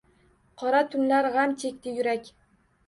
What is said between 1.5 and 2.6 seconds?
chekdi yurak